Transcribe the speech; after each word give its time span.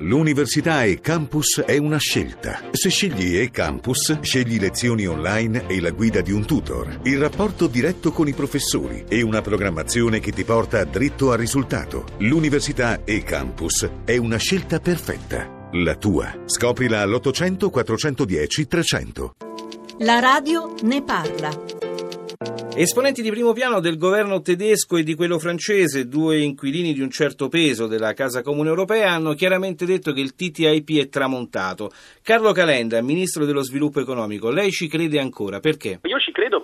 L'università 0.00 0.84
e 0.84 1.00
campus 1.00 1.60
è 1.66 1.76
una 1.76 1.98
scelta. 1.98 2.60
Se 2.70 2.88
scegli 2.88 3.36
e 3.36 3.50
campus, 3.50 4.20
scegli 4.20 4.60
lezioni 4.60 5.06
online 5.06 5.66
e 5.66 5.80
la 5.80 5.90
guida 5.90 6.20
di 6.20 6.30
un 6.30 6.44
tutor, 6.44 7.00
il 7.02 7.18
rapporto 7.18 7.66
diretto 7.66 8.12
con 8.12 8.28
i 8.28 8.32
professori 8.32 9.04
e 9.08 9.22
una 9.22 9.40
programmazione 9.40 10.20
che 10.20 10.30
ti 10.30 10.44
porta 10.44 10.84
dritto 10.84 11.32
al 11.32 11.38
risultato. 11.38 12.04
L'università 12.18 13.02
e 13.04 13.24
campus 13.24 13.88
è 14.04 14.16
una 14.16 14.36
scelta 14.36 14.78
perfetta. 14.78 15.68
La 15.72 15.96
tua. 15.96 16.42
Scoprila 16.46 17.00
all'800 17.00 17.68
410 17.68 18.66
300. 18.68 19.34
La 19.98 20.20
radio 20.20 20.74
ne 20.82 21.02
parla. 21.02 21.77
Esponenti 22.80 23.22
di 23.22 23.30
primo 23.30 23.52
piano 23.52 23.80
del 23.80 23.98
governo 23.98 24.40
tedesco 24.40 24.98
e 24.98 25.02
di 25.02 25.16
quello 25.16 25.40
francese, 25.40 26.06
due 26.06 26.38
inquilini 26.38 26.92
di 26.92 27.00
un 27.00 27.10
certo 27.10 27.48
peso 27.48 27.88
della 27.88 28.12
Casa 28.12 28.40
Comune 28.40 28.68
Europea, 28.68 29.10
hanno 29.10 29.34
chiaramente 29.34 29.84
detto 29.84 30.12
che 30.12 30.20
il 30.20 30.36
TTIP 30.36 31.00
è 31.00 31.08
tramontato. 31.08 31.90
Carlo 32.22 32.52
Calenda, 32.52 33.02
ministro 33.02 33.44
dello 33.44 33.64
sviluppo 33.64 33.98
economico, 33.98 34.50
lei 34.50 34.70
ci 34.70 34.86
crede 34.86 35.18
ancora? 35.18 35.58
Perché? 35.58 35.98
Io 36.04 36.18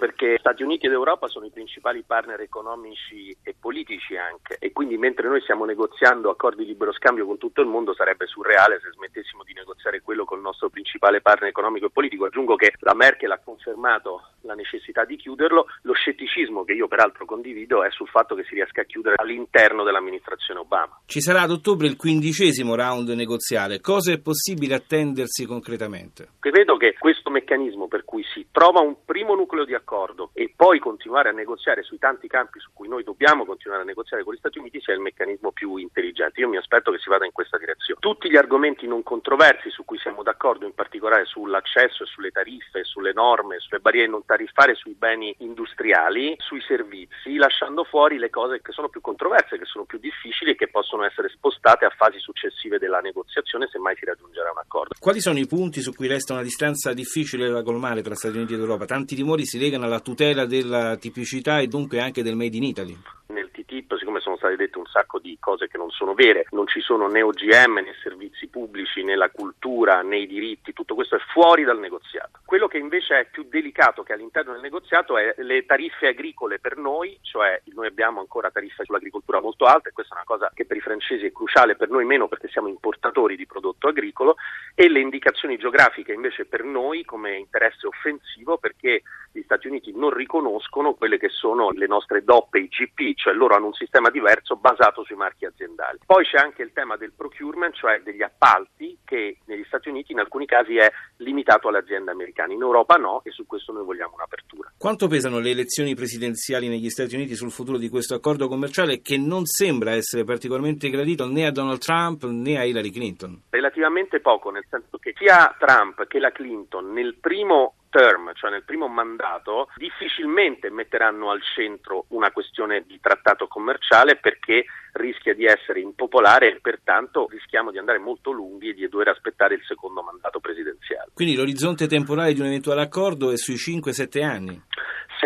perché 0.04 0.36
Stati 0.38 0.62
Uniti 0.62 0.84
ed 0.84 0.92
Europa 0.92 1.28
sono 1.28 1.46
i 1.46 1.50
principali 1.50 2.02
partner 2.06 2.38
economici 2.40 3.34
e 3.42 3.54
politici 3.58 4.18
anche 4.18 4.58
e 4.58 4.70
quindi 4.70 4.98
mentre 4.98 5.28
noi 5.28 5.40
stiamo 5.40 5.64
negoziando 5.64 6.28
accordi 6.28 6.62
di 6.62 6.68
libero 6.68 6.92
scambio 6.92 7.24
con 7.24 7.38
tutto 7.38 7.62
il 7.62 7.68
mondo 7.68 7.94
sarebbe 7.94 8.26
surreale 8.26 8.80
se 8.82 8.90
smettessimo 8.92 9.42
di 9.44 9.54
negoziare 9.54 10.02
quello 10.02 10.26
con 10.26 10.36
il 10.36 10.44
nostro 10.44 10.68
principale 10.68 11.22
partner 11.22 11.48
economico 11.48 11.86
e 11.86 11.90
politico. 11.90 12.26
Aggiungo 12.26 12.54
che 12.54 12.74
la 12.80 12.92
Merkel 12.92 13.30
ha 13.30 13.40
confermato 13.42 14.32
la 14.42 14.52
necessità 14.52 15.06
di 15.06 15.16
chiuderlo, 15.16 15.64
lo 15.80 15.94
scetticismo 15.94 16.64
che 16.64 16.74
io 16.74 16.86
peraltro 16.86 17.24
condivido 17.24 17.82
è 17.82 17.90
sul 17.90 18.08
fatto 18.08 18.34
che 18.34 18.44
si 18.44 18.56
riesca 18.56 18.82
a 18.82 18.84
chiudere 18.84 19.14
all'interno 19.16 19.84
dell'amministrazione 19.84 20.60
Obama. 20.60 21.00
Ci 21.06 21.22
sarà 21.22 21.40
ad 21.40 21.50
ottobre 21.50 21.86
il 21.86 21.96
quindicesimo 21.96 22.74
round 22.74 23.08
negoziale. 23.08 23.80
Cosa 23.80 24.12
è 24.12 24.20
possibile 24.20 24.74
attendersi 24.74 25.46
concretamente? 25.46 26.28
Credo 26.40 26.76
che 26.76 26.94
questo 26.98 27.30
meccanismo 27.30 27.88
per 27.88 28.04
cui 28.04 28.22
si 28.34 28.48
trova 28.50 28.80
un 28.80 28.96
primo 29.06 29.34
nucleo 29.34 29.64
di 29.64 29.72
accordo 29.72 29.93
e 30.32 30.52
poi 30.54 30.78
continuare 30.78 31.28
a 31.28 31.32
negoziare 31.32 31.82
sui 31.82 31.98
tanti 31.98 32.26
campi 32.26 32.58
su 32.58 32.70
cui 32.72 32.88
noi 32.88 33.04
dobbiamo 33.04 33.44
continuare 33.44 33.82
a 33.82 33.86
negoziare 33.86 34.24
con 34.24 34.34
gli 34.34 34.38
Stati 34.38 34.58
Uniti 34.58 34.80
sia 34.80 34.94
il 34.94 35.00
meccanismo 35.00 35.52
più 35.52 35.76
intelligente. 35.76 36.40
Io 36.40 36.48
mi 36.48 36.56
aspetto 36.56 36.90
che 36.90 36.98
si 36.98 37.08
vada 37.08 37.24
in 37.24 37.32
questa 37.32 37.58
direzione. 37.58 38.00
Tutti 38.00 38.30
gli 38.30 38.36
argomenti 38.36 38.86
non 38.86 39.02
controversi 39.02 39.70
su 39.70 39.84
cui 39.84 39.98
siamo 39.98 40.22
d'accordo, 40.22 40.66
in 40.66 40.74
particolare 40.74 41.24
sull'accesso 41.24 42.04
e 42.04 42.06
sulle 42.06 42.30
tariffe, 42.30 42.84
sulle 42.84 43.12
norme, 43.12 43.58
sulle 43.60 43.80
barriere 43.80 44.08
non 44.08 44.24
tariffarie 44.24 44.74
sui 44.74 44.94
beni 44.94 45.34
industriali, 45.38 46.34
sui 46.38 46.60
servizi, 46.62 47.36
lasciando 47.36 47.84
fuori 47.84 48.18
le 48.18 48.30
cose 48.30 48.60
che 48.62 48.72
sono 48.72 48.88
più 48.88 49.00
controverse, 49.00 49.58
che 49.58 49.64
sono 49.64 49.84
più 49.84 49.98
difficili 49.98 50.52
e 50.52 50.54
che 50.56 50.68
possono 50.68 51.04
essere 51.04 51.28
spostate 51.28 51.84
a 51.84 51.90
fasi 51.90 52.18
successive 52.18 52.78
della 52.78 53.00
negoziazione 53.00 53.68
se 53.70 53.78
mai 53.78 53.96
si 53.96 54.04
raggiungerà 54.04 54.50
un 54.50 54.58
accordo. 54.58 54.94
Quali 54.98 55.20
sono 55.20 55.38
i 55.38 55.46
punti 55.46 55.80
su 55.80 55.92
cui 55.92 56.06
resta 56.06 56.32
una 56.32 56.42
distanza 56.42 56.92
difficile 56.92 57.48
da 57.48 57.62
colmare 57.62 58.02
tra 58.02 58.14
Stati 58.14 58.36
Uniti 58.36 58.54
ed 58.54 58.60
Europa? 58.60 58.86
Tanti 58.86 59.14
timori 59.14 59.44
si 59.44 59.58
legano 59.58 59.73
alla 59.82 60.00
tutela 60.00 60.46
della 60.46 60.96
tipicità 60.96 61.58
e 61.58 61.66
dunque 61.66 62.00
anche 62.00 62.22
del 62.22 62.36
Made 62.36 62.56
in 62.56 62.62
Italy. 62.62 62.96
Nel 63.26 63.50
TTIP, 63.50 63.96
siccome 63.96 64.20
sono 64.20 64.36
state 64.36 64.56
dette 64.56 64.78
un 64.78 64.86
sacco 64.86 65.18
di 65.18 65.36
cose 65.40 65.66
che 65.66 65.78
non 65.78 65.90
sono 65.90 66.14
vere, 66.14 66.46
non 66.50 66.66
ci 66.66 66.80
sono 66.80 67.08
né 67.08 67.22
OGM 67.22 67.80
né 67.82 67.94
servizi 68.02 68.46
pubblici 68.48 69.02
né 69.02 69.16
la 69.16 69.30
cultura 69.30 70.02
né 70.02 70.18
i 70.18 70.26
diritti, 70.26 70.72
tutto 70.72 70.94
questo 70.94 71.16
è 71.16 71.18
fuori 71.32 71.64
dal 71.64 71.78
negoziato. 71.78 72.40
Quello 72.44 72.68
che 72.68 72.78
invece 72.78 73.20
è 73.20 73.28
più 73.30 73.46
delicato 73.48 74.02
che 74.02 74.12
all'interno 74.12 74.52
del 74.52 74.60
negoziato 74.60 75.16
è 75.16 75.34
le 75.38 75.64
tariffe 75.64 76.08
agricole 76.08 76.58
per 76.58 76.76
noi, 76.76 77.18
cioè 77.22 77.60
noi 77.72 77.86
abbiamo 77.86 78.20
ancora 78.20 78.50
tariffe 78.50 78.84
sull'agricoltura 78.84 79.40
molto 79.40 79.64
alte, 79.64 79.92
questa 79.92 80.14
è 80.14 80.18
una 80.18 80.26
cosa 80.26 80.50
che 80.54 80.66
per 80.66 80.76
i 80.76 80.80
francesi 80.80 81.24
è 81.24 81.32
cruciale, 81.32 81.76
per 81.76 81.88
noi 81.88 82.04
meno 82.04 82.28
perché 82.28 82.48
siamo 82.48 82.68
importatori 82.68 83.36
di 83.36 83.46
prodotto 83.46 83.88
agricolo 83.88 84.36
e 84.74 84.88
le 84.88 85.00
indicazioni 85.00 85.56
geografiche 85.56 86.12
invece 86.12 86.44
per 86.44 86.62
noi 86.62 87.04
come 87.04 87.36
interesse 87.36 87.86
offensivo 87.86 88.58
perché 88.58 89.02
gli 89.34 89.42
Stati 89.42 89.66
Uniti 89.66 89.92
non 89.92 90.10
riconoscono 90.10 90.94
quelle 90.94 91.18
che 91.18 91.28
sono 91.28 91.70
le 91.70 91.88
nostre 91.88 92.22
DOP 92.22 92.54
e 92.54 92.60
IGP, 92.60 93.16
cioè 93.16 93.34
loro 93.34 93.56
hanno 93.56 93.66
un 93.66 93.72
sistema 93.72 94.08
diverso 94.08 94.54
basato 94.54 95.02
sui 95.02 95.16
marchi 95.16 95.44
aziendali. 95.44 95.98
Poi 96.06 96.24
c'è 96.24 96.36
anche 96.36 96.62
il 96.62 96.70
tema 96.72 96.96
del 96.96 97.12
procurement, 97.16 97.74
cioè 97.74 98.00
degli 98.04 98.22
appalti, 98.22 98.96
che 99.04 99.38
negli 99.46 99.64
Stati 99.64 99.88
Uniti 99.88 100.12
in 100.12 100.20
alcuni 100.20 100.46
casi 100.46 100.76
è 100.76 100.88
limitato 101.16 101.66
alle 101.66 101.78
aziende 101.78 102.12
americane, 102.12 102.54
in 102.54 102.62
Europa 102.62 102.94
no 102.94 103.22
e 103.24 103.32
su 103.32 103.44
questo 103.44 103.72
noi 103.72 103.84
vogliamo 103.84 104.14
un'apertura. 104.14 104.72
Quanto 104.78 105.08
pesano 105.08 105.40
le 105.40 105.50
elezioni 105.50 105.96
presidenziali 105.96 106.68
negli 106.68 106.88
Stati 106.88 107.16
Uniti 107.16 107.34
sul 107.34 107.50
futuro 107.50 107.76
di 107.76 107.88
questo 107.88 108.14
accordo 108.14 108.46
commerciale 108.46 109.00
che 109.00 109.18
non 109.18 109.46
sembra 109.46 109.94
essere 109.94 110.22
particolarmente 110.22 110.90
gradito 110.90 111.26
né 111.26 111.46
a 111.46 111.50
Donald 111.50 111.80
Trump 111.80 112.22
né 112.26 112.56
a 112.56 112.62
Hillary 112.62 112.90
Clinton? 112.90 113.42
Relativamente 113.50 114.20
poco, 114.20 114.50
nel 114.50 114.64
senso 114.70 114.98
che 114.98 115.12
sia 115.16 115.52
Trump 115.58 116.06
che 116.06 116.20
la 116.20 116.30
Clinton 116.30 116.92
nel 116.92 117.16
primo 117.16 117.73
term, 117.94 118.32
cioè 118.34 118.50
nel 118.50 118.64
primo 118.64 118.88
mandato, 118.88 119.68
difficilmente 119.76 120.68
metteranno 120.68 121.30
al 121.30 121.40
centro 121.54 122.06
una 122.08 122.32
questione 122.32 122.82
di 122.88 122.98
trattato 123.00 123.46
commerciale 123.46 124.16
perché 124.16 124.64
rischia 124.94 125.32
di 125.32 125.44
essere 125.44 125.78
impopolare 125.78 126.56
e 126.56 126.60
pertanto 126.60 127.28
rischiamo 127.30 127.70
di 127.70 127.78
andare 127.78 127.98
molto 127.98 128.32
lunghi 128.32 128.70
e 128.70 128.74
di 128.74 128.88
dover 128.88 129.08
aspettare 129.08 129.54
il 129.54 129.62
secondo 129.64 130.02
mandato 130.02 130.40
presidenziale. 130.40 131.10
Quindi 131.14 131.36
l'orizzonte 131.36 131.86
temporale 131.86 132.32
di 132.32 132.40
un 132.40 132.46
eventuale 132.46 132.82
accordo 132.82 133.30
è 133.30 133.36
sui 133.36 133.54
5-7 133.54 134.24
anni? 134.24 134.60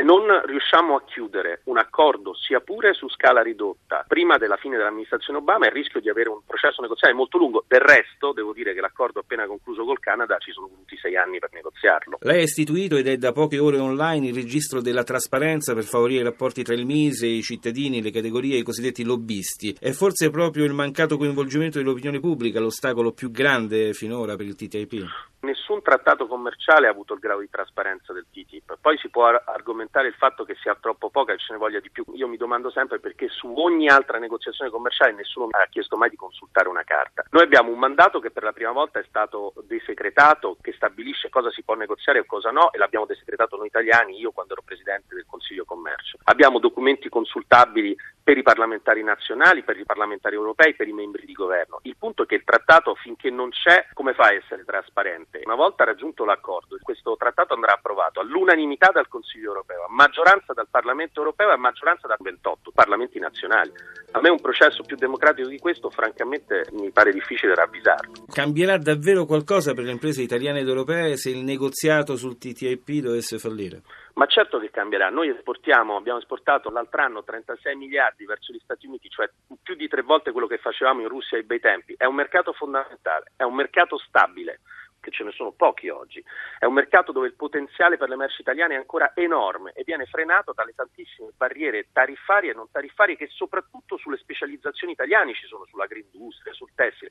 Non 0.09 0.25
riusciamo 0.47 0.97
a 0.97 1.03
chiudere 1.05 1.61
un 1.65 1.77
accordo, 1.77 2.35
sia 2.35 2.61
pure 2.61 2.95
su 2.95 3.11
scala 3.11 3.43
ridotta, 3.43 4.07
prima 4.09 4.39
della 4.39 4.57
fine 4.57 4.79
dell'amministrazione 4.79 5.39
Obama, 5.39 5.67
il 5.67 5.73
rischio 5.73 6.01
di 6.01 6.09
avere 6.09 6.31
un 6.31 6.41
processo 6.47 6.81
negoziale 6.81 7.13
molto 7.13 7.37
lungo. 7.37 7.63
Del 7.69 7.81
resto, 7.81 8.33
devo 8.33 8.55
dire 8.55 8.73
che 8.73 8.81
l'accordo 8.81 9.21
appena 9.21 9.47
concluso 9.47 9.85
col 9.85 9.99
Canada 9.99 10.39
ci 10.39 10.51
sono 10.51 10.69
voluti 10.69 10.97
sei 10.97 11.15
anni 11.15 11.39
per 11.39 11.51
negoziarlo. 11.53 12.17
Lei 12.23 12.39
ha 12.39 12.43
istituito 12.43 12.97
ed 12.97 13.07
è 13.07 13.19
da 13.19 13.33
poche 13.33 13.59
ore 13.59 13.77
online 13.77 14.29
il 14.29 14.35
registro 14.35 14.81
della 14.81 15.05
trasparenza 15.05 15.75
per 15.75 15.85
favorire 15.85 16.21
i 16.21 16.25
rapporti 16.25 16.63
tra 16.63 16.73
il 16.73 16.87
Mise, 16.87 17.27
i 17.27 17.43
cittadini, 17.43 18.01
le 18.01 18.11
categorie 18.11 18.57
i 18.57 18.63
cosiddetti 18.63 19.05
lobbisti. 19.05 19.77
È 19.79 19.91
forse 19.91 20.31
proprio 20.31 20.65
il 20.65 20.73
mancato 20.73 21.19
coinvolgimento 21.19 21.77
dell'opinione 21.77 22.19
pubblica 22.19 22.61
l'ostacolo 22.61 23.13
più 23.13 23.31
grande 23.31 23.93
finora 23.93 24.37
per 24.37 24.47
il 24.47 24.57
TTIP? 24.57 25.05
Nessun 25.41 25.83
trattato 25.83 26.27
commerciale 26.27 26.89
ha 26.89 26.91
avuto 26.91 27.15
il 27.15 27.21
grado 27.21 27.41
di 27.41 27.49
trasparenza 27.49 28.13
del 28.13 28.27
TTIP. 28.29 28.79
Poi 28.81 28.99
si 28.99 29.09
può 29.09 29.27
argomentare 29.27 30.09
il 30.09 30.15
fatto 30.15 30.45
che 30.45 30.57
sia 30.61 30.77
troppo 30.81 31.11
poca 31.11 31.33
e 31.33 31.39
ce 31.39 31.53
ne 31.53 31.59
voglia 31.59 31.79
di 31.79 31.91
più. 31.91 32.05
Io 32.15 32.27
mi 32.27 32.37
domando 32.37 32.71
sempre 32.71 32.99
perché 32.99 33.29
su 33.29 33.53
ogni 33.57 33.89
altra 33.89 34.19
negoziazione 34.19 34.71
commerciale 34.71 35.13
nessuno 35.13 35.47
mi 35.47 35.53
ha 35.53 35.69
chiesto 35.71 35.97
mai 35.97 36.11
di 36.11 36.17
consultare 36.17 36.69
una 36.69 36.83
carta. 36.83 37.23
Noi 37.31 37.45
abbiamo 37.45 37.71
un 37.71 37.79
mandato 37.79 38.19
che 38.19 38.33
per 38.33 38.43
la 38.43 38.53
prima 38.53 38.73
volta 38.73 38.99
è 38.99 39.05
stato 39.07 39.53
desecretato, 39.65 40.57
che 40.61 40.73
stabilisce 40.73 41.29
cosa 41.29 41.53
si 41.53 41.63
può 41.63 41.75
negoziare 41.75 42.19
e 42.19 42.27
cosa 42.27 42.51
no, 42.51 42.73
e 42.73 42.79
l'abbiamo 42.79 43.07
desecretato 43.07 43.57
noi 43.57 43.69
italiani, 43.69 44.19
io 44.19 44.33
quando 44.33 44.55
ero 44.55 44.63
presidente 44.63 45.15
del 45.15 45.25
Consiglio 45.25 45.65
Commercio. 45.65 46.19
Abbiamo 46.25 46.59
documenti 46.59 47.09
consultabili 47.09 47.97
per 48.29 48.37
i 48.37 48.43
parlamentari 48.43 49.03
nazionali, 49.03 49.63
per 49.63 49.79
i 49.79 49.87
parlamentari 49.87 50.35
europei, 50.35 50.75
per 50.75 50.87
i 50.87 50.93
membri 50.93 51.25
di 51.25 51.33
governo. 51.33 51.79
Il 51.85 51.97
punto 51.99 52.25
è 52.25 52.27
che 52.27 52.35
il 52.35 52.45
trattato 52.45 52.95
finché 52.95 53.31
non 53.31 53.49
c'è, 53.49 53.87
come 53.95 54.13
fa 54.13 54.25
a 54.25 54.35
essere 54.35 54.67
trasparente? 54.67 55.41
Una 55.47 55.55
volta 55.55 55.85
raggiunto 55.85 56.27
l'accordo, 56.27 56.77
questo 56.83 57.17
trattato 57.17 57.55
andrà 57.55 57.73
approvato 57.73 58.21
all'unanimità 58.21 58.91
dal 58.93 59.09
Consiglio 59.09 59.49
europeo, 59.49 59.85
a 59.85 59.89
maggioranza 59.89 60.53
dal 60.53 60.69
Parlamento 60.71 61.21
europeo 61.21 61.49
e 61.49 61.53
a 61.55 61.57
maggioranza 61.57 62.07
da 62.07 62.19
28 62.21 62.71
parlamenti 62.75 63.19
nazionali. 63.19 63.73
A 64.11 64.21
me 64.21 64.29
un 64.29 64.41
processo 64.43 64.83
più 64.83 64.97
democratico 64.97 65.49
di 65.49 65.59
questo, 65.59 65.89
francamente, 65.89 66.67
mi 66.73 66.91
pare 66.91 67.13
difficile 67.13 67.55
ravvisarlo. 67.55 68.27
Cambierà 68.31 68.77
davvero 68.77 69.25
qualcosa 69.25 69.73
per 69.73 69.85
le 69.85 69.93
imprese 69.93 70.21
italiane 70.21 70.61
ed 70.61 70.69
europee 70.69 71.17
se 71.17 71.31
il 71.31 71.39
negoziato 71.39 72.17
sul 72.17 72.37
TTIP 72.37 73.01
dovesse 73.01 73.39
fallire? 73.39 73.81
Ma 74.19 74.27
certo 74.27 74.59
che 74.59 74.73
cambierà. 74.73 75.11
Noi 75.11 75.29
esportiamo, 75.29 75.95
abbiamo 75.95 76.19
esportato 76.19 76.71
l'altro 76.71 77.03
anno 77.03 77.23
36 77.23 77.77
miliardi 77.77 78.25
verso 78.25 78.53
gli 78.53 78.59
Stati 78.59 78.89
Uniti, 78.89 79.09
cioè 79.09 79.31
più 79.63 79.77
di 79.77 79.87
tre 79.87 80.03
volte 80.03 80.33
quello 80.33 80.49
che 80.49 80.59
facevamo 80.59 81.03
in 81.03 81.09
Russia 81.09 81.39
ai 81.39 81.45
bei 81.45 81.61
tempi. 81.61 81.95
È 81.97 82.05
un 82.05 82.17
mercato 82.17 82.53
fondamentale, 82.53 83.31
è 83.37 83.45
un 83.45 83.55
mercato 83.55 83.97
stabile 83.97 84.59
che 84.99 85.13
ce 85.13 85.23
ne 85.23 85.31
sono 85.31 85.53
pochi 85.53 85.89
oggi. 85.89 86.21
È 86.59 86.65
un 86.65 86.73
mercato 86.75 87.13
dove 87.13 87.29
il 87.29 87.37
potenziale 87.37 87.97
per 87.97 88.09
le 88.09 88.17
merci 88.17 88.41
italiane 88.41 88.75
è 88.75 88.79
ancora 88.79 89.13
enorme 89.15 89.71
e 89.71 89.85
viene 89.85 90.05
frenato 90.07 90.53
dalle 90.53 90.75
tantissime 90.75 91.31
barriere 91.37 91.87
tariffarie 91.93 92.51
e 92.51 92.55
non 92.55 92.73
tariffarie 92.73 93.17
che 93.17 93.29
soprattutto 93.29 93.97
sulle 93.99 94.17
specializzazioni 94.17 94.95
italiane 94.95 95.33
ci 95.35 95.47
sono, 95.47 95.65
sull'agroindustria, 95.67 96.53
sul 96.55 96.71
tessile. 96.75 97.11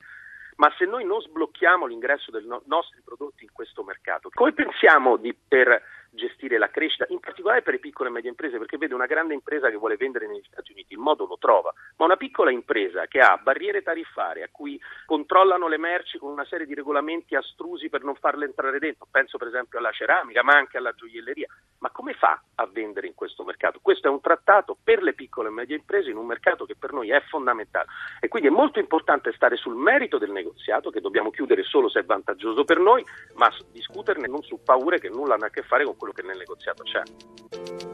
Ma 0.58 0.72
se 0.76 0.86
noi 0.86 1.04
non 1.04 1.20
sblocchiamo 1.20 1.86
l'ingresso 1.86 2.30
dei 2.32 2.44
no- 2.44 2.62
nostri 2.66 3.00
prodotti 3.04 3.44
in 3.44 3.50
questo 3.52 3.84
mercato, 3.84 4.28
come 4.32 4.52
pensiamo 4.52 5.16
di 5.16 5.32
per 5.34 5.82
gestire 6.10 6.58
la 6.58 6.68
crescita, 6.68 7.06
in 7.10 7.20
particolare 7.20 7.62
per 7.62 7.74
le 7.74 7.78
piccole 7.78 8.08
e 8.08 8.12
medie 8.12 8.30
imprese, 8.30 8.58
perché 8.58 8.76
vede 8.76 8.94
una 8.94 9.06
grande 9.06 9.34
impresa 9.34 9.70
che 9.70 9.76
vuole 9.76 9.96
vendere 9.96 10.26
negli 10.26 10.42
Stati 10.46 10.72
Uniti, 10.72 10.94
il 10.94 10.98
modo 10.98 11.26
lo 11.26 11.36
trova, 11.38 11.72
ma 11.96 12.06
una 12.06 12.16
piccola 12.16 12.50
impresa 12.50 13.06
che 13.06 13.20
ha 13.20 13.36
barriere 13.36 13.82
tariffarie, 13.82 14.42
a 14.42 14.48
cui 14.50 14.80
controllano 15.04 15.68
le 15.68 15.78
merci 15.78 16.18
con 16.18 16.32
una 16.32 16.44
serie 16.44 16.66
di 16.66 16.74
regolamenti 16.74 17.36
astrusi 17.36 17.88
per 17.88 18.02
non 18.02 18.16
farle 18.16 18.46
entrare 18.46 18.78
dentro, 18.78 19.06
penso 19.10 19.38
per 19.38 19.48
esempio 19.48 19.78
alla 19.78 19.92
ceramica, 19.92 20.42
ma 20.42 20.54
anche 20.54 20.76
alla 20.76 20.92
gioielleria, 20.92 21.46
ma 21.80 21.90
come 21.90 22.14
fa 22.14 22.40
a 22.56 22.66
vendere 22.66 23.06
in 23.06 23.14
questo 23.14 23.44
mercato? 23.44 23.78
Questo 23.80 24.08
è 24.08 24.10
un 24.10 24.20
trattato 24.20 24.76
per 24.82 25.02
le 25.02 25.14
piccole 25.14 25.48
e 25.48 25.52
medie 25.52 25.76
imprese 25.76 26.10
in 26.10 26.16
un 26.16 26.26
mercato 26.26 26.64
che 26.64 26.76
per 26.76 26.92
noi 26.92 27.10
è 27.10 27.20
fondamentale 27.28 27.86
e 28.20 28.28
quindi 28.28 28.48
è 28.48 28.52
molto 28.52 28.78
importante 28.78 29.32
stare 29.32 29.56
sul 29.56 29.74
merito 29.74 30.18
del 30.18 30.30
negoziato 30.30 30.90
che 30.90 31.00
dobbiamo 31.00 31.30
chiudere 31.30 31.62
solo 31.62 31.88
se 31.88 32.00
è 32.00 32.04
vantaggioso 32.04 32.64
per 32.64 32.78
noi, 32.78 33.04
ma 33.34 33.52
discuterne 33.72 34.26
non 34.26 34.42
su 34.42 34.60
paure 34.62 34.98
che 34.98 35.08
nulla 35.08 35.34
hanno 35.34 35.46
a 35.46 35.50
che 35.50 35.62
fare 35.62 35.84
con 35.84 35.96
quello 35.96 36.12
che 36.12 36.22
nel 36.22 36.38
negoziato 36.38 36.82
c'è. 36.82 37.87